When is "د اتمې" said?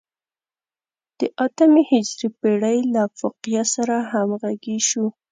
1.19-1.83